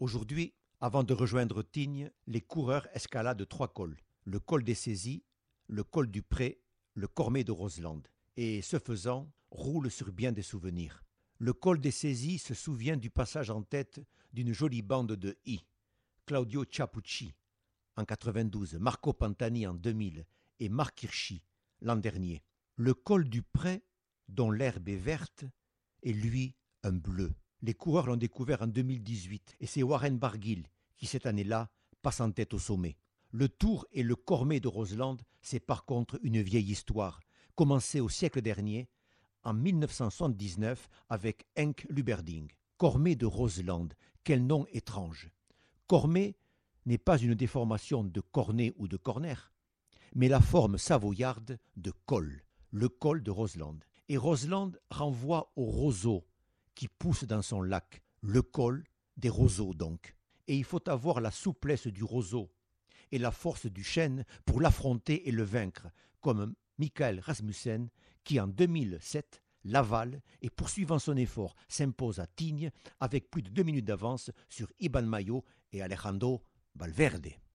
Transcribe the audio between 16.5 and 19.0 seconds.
Ciapucci en 92,